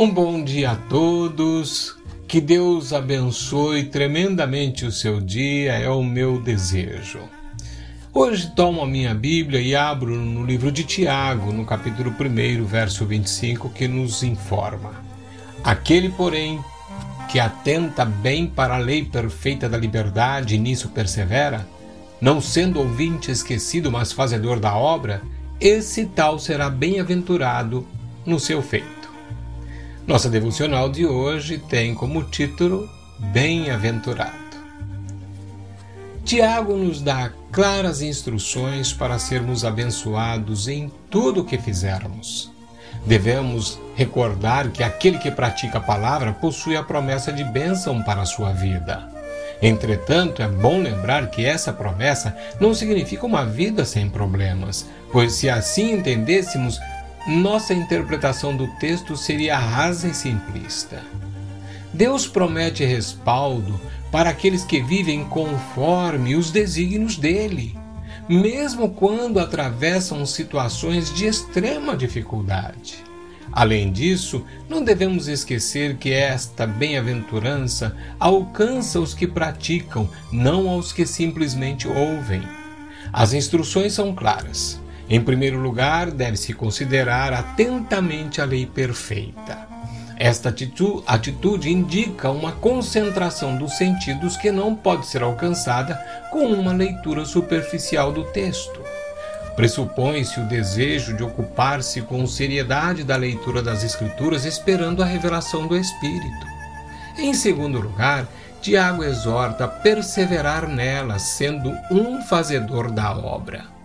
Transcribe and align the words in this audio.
Um 0.00 0.08
bom 0.08 0.44
dia 0.44 0.70
a 0.70 0.76
todos. 0.76 1.96
Que 2.28 2.40
Deus 2.40 2.92
abençoe 2.92 3.82
tremendamente 3.82 4.86
o 4.86 4.92
seu 4.92 5.20
dia, 5.20 5.72
é 5.72 5.90
o 5.90 6.04
meu 6.04 6.40
desejo. 6.40 7.18
Hoje 8.14 8.52
tomo 8.54 8.80
a 8.80 8.86
minha 8.86 9.12
Bíblia 9.12 9.60
e 9.60 9.74
abro 9.74 10.14
no 10.14 10.46
livro 10.46 10.70
de 10.70 10.84
Tiago, 10.84 11.52
no 11.52 11.64
capítulo 11.64 12.14
1, 12.14 12.64
verso 12.64 13.04
25, 13.04 13.70
que 13.70 13.88
nos 13.88 14.22
informa: 14.22 14.92
Aquele, 15.64 16.10
porém, 16.10 16.60
que 17.28 17.40
atenta 17.40 18.04
bem 18.04 18.46
para 18.46 18.76
a 18.76 18.78
lei 18.78 19.04
perfeita 19.04 19.68
da 19.68 19.76
liberdade 19.76 20.54
e 20.54 20.58
nisso 20.58 20.90
persevera, 20.90 21.66
não 22.20 22.40
sendo 22.40 22.78
ouvinte 22.78 23.32
esquecido, 23.32 23.90
mas 23.90 24.12
fazedor 24.12 24.60
da 24.60 24.76
obra, 24.76 25.22
esse 25.60 26.04
tal 26.06 26.38
será 26.38 26.70
bem-aventurado 26.70 27.84
no 28.24 28.38
seu 28.38 28.62
feito. 28.62 28.97
Nossa 30.08 30.30
devocional 30.30 30.88
de 30.88 31.04
hoje 31.04 31.58
tem 31.58 31.94
como 31.94 32.24
título 32.24 32.88
Bem-aventurado. 33.18 34.32
Tiago 36.24 36.74
nos 36.78 37.02
dá 37.02 37.30
claras 37.52 38.00
instruções 38.00 38.90
para 38.90 39.18
sermos 39.18 39.66
abençoados 39.66 40.66
em 40.66 40.90
tudo 41.10 41.42
o 41.42 41.44
que 41.44 41.58
fizermos. 41.58 42.50
Devemos 43.04 43.78
recordar 43.96 44.70
que 44.70 44.82
aquele 44.82 45.18
que 45.18 45.30
pratica 45.30 45.76
a 45.76 45.82
palavra 45.82 46.32
possui 46.32 46.74
a 46.74 46.82
promessa 46.82 47.30
de 47.30 47.44
bênção 47.44 48.02
para 48.02 48.22
a 48.22 48.26
sua 48.26 48.50
vida. 48.50 49.06
Entretanto, 49.60 50.40
é 50.40 50.48
bom 50.48 50.80
lembrar 50.80 51.28
que 51.28 51.44
essa 51.44 51.70
promessa 51.70 52.34
não 52.58 52.72
significa 52.72 53.26
uma 53.26 53.44
vida 53.44 53.84
sem 53.84 54.08
problemas, 54.08 54.86
pois 55.12 55.34
se 55.34 55.50
assim 55.50 55.92
entendêssemos, 55.92 56.80
nossa 57.28 57.74
interpretação 57.74 58.56
do 58.56 58.66
texto 58.78 59.14
seria 59.14 59.58
rasa 59.58 60.08
e 60.08 60.14
simplista. 60.14 61.02
Deus 61.92 62.26
promete 62.26 62.84
respaldo 62.84 63.78
para 64.10 64.30
aqueles 64.30 64.64
que 64.64 64.80
vivem 64.80 65.24
conforme 65.24 66.34
os 66.34 66.50
desígnios 66.50 67.16
dele, 67.18 67.76
mesmo 68.28 68.90
quando 68.90 69.38
atravessam 69.38 70.24
situações 70.24 71.14
de 71.14 71.26
extrema 71.26 71.94
dificuldade. 71.94 73.04
Além 73.52 73.92
disso, 73.92 74.44
não 74.68 74.82
devemos 74.82 75.28
esquecer 75.28 75.96
que 75.96 76.12
esta 76.12 76.66
bem-aventurança 76.66 77.94
alcança 78.18 79.00
os 79.00 79.12
que 79.12 79.26
praticam, 79.26 80.08
não 80.32 80.68
aos 80.68 80.92
que 80.92 81.04
simplesmente 81.04 81.86
ouvem. 81.86 82.42
As 83.12 83.34
instruções 83.34 83.92
são 83.92 84.14
claras. 84.14 84.80
Em 85.10 85.20
primeiro 85.20 85.58
lugar, 85.58 86.10
deve-se 86.10 86.52
considerar 86.52 87.32
atentamente 87.32 88.40
a 88.40 88.44
lei 88.44 88.66
perfeita. 88.66 89.66
Esta 90.18 90.52
atitude 91.06 91.70
indica 91.70 92.28
uma 92.28 92.52
concentração 92.52 93.56
dos 93.56 93.76
sentidos 93.76 94.36
que 94.36 94.50
não 94.50 94.74
pode 94.74 95.06
ser 95.06 95.22
alcançada 95.22 95.94
com 96.30 96.44
uma 96.46 96.72
leitura 96.72 97.24
superficial 97.24 98.12
do 98.12 98.24
texto. 98.24 98.80
Pressupõe-se 99.54 100.40
o 100.40 100.46
desejo 100.46 101.16
de 101.16 101.22
ocupar-se 101.22 102.02
com 102.02 102.26
seriedade 102.26 103.02
da 103.02 103.16
leitura 103.16 103.62
das 103.62 103.84
Escrituras, 103.84 104.44
esperando 104.44 105.02
a 105.02 105.06
revelação 105.06 105.66
do 105.66 105.76
Espírito. 105.76 106.46
Em 107.16 107.32
segundo 107.32 107.80
lugar, 107.80 108.26
Tiago 108.60 109.04
exorta 109.04 109.64
a 109.64 109.68
perseverar 109.68 110.68
nela, 110.68 111.18
sendo 111.18 111.72
um 111.90 112.20
fazedor 112.22 112.90
da 112.90 113.16
obra. 113.16 113.77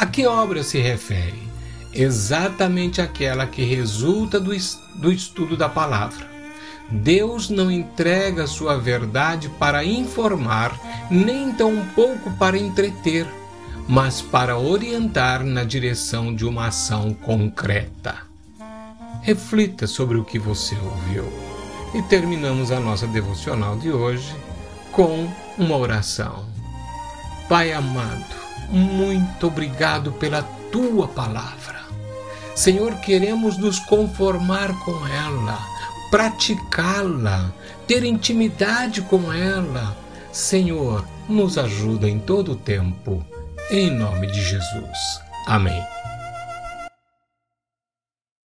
A 0.00 0.06
que 0.06 0.26
obra 0.26 0.62
se 0.62 0.78
refere? 0.78 1.46
Exatamente 1.92 3.02
aquela 3.02 3.46
que 3.46 3.62
resulta 3.62 4.40
do, 4.40 4.50
do 4.94 5.12
estudo 5.12 5.58
da 5.58 5.68
palavra. 5.68 6.26
Deus 6.90 7.50
não 7.50 7.70
entrega 7.70 8.46
sua 8.46 8.78
verdade 8.78 9.50
para 9.58 9.84
informar, 9.84 10.74
nem 11.10 11.52
tampouco 11.52 12.30
para 12.38 12.56
entreter, 12.56 13.26
mas 13.86 14.22
para 14.22 14.56
orientar 14.56 15.44
na 15.44 15.64
direção 15.64 16.34
de 16.34 16.46
uma 16.46 16.68
ação 16.68 17.12
concreta. 17.12 18.22
Reflita 19.20 19.86
sobre 19.86 20.16
o 20.16 20.24
que 20.24 20.38
você 20.38 20.76
ouviu. 20.76 21.30
E 21.92 22.00
terminamos 22.04 22.72
a 22.72 22.80
nossa 22.80 23.06
devocional 23.06 23.76
de 23.76 23.90
hoje 23.90 24.34
com 24.92 25.30
uma 25.58 25.76
oração. 25.76 26.46
Pai 27.50 27.70
amado, 27.70 28.40
muito 28.70 29.46
obrigado 29.46 30.12
pela 30.12 30.42
tua 30.70 31.08
palavra. 31.08 31.80
Senhor, 32.54 32.94
queremos 32.96 33.56
nos 33.56 33.78
conformar 33.78 34.72
com 34.84 35.06
ela, 35.06 35.58
praticá-la, 36.10 37.50
ter 37.86 38.04
intimidade 38.04 39.02
com 39.02 39.32
ela. 39.32 39.96
Senhor, 40.32 41.04
nos 41.28 41.58
ajuda 41.58 42.08
em 42.08 42.18
todo 42.18 42.52
o 42.52 42.56
tempo. 42.56 43.24
Em 43.70 43.90
nome 43.90 44.26
de 44.26 44.42
Jesus. 44.42 45.20
Amém. 45.46 45.82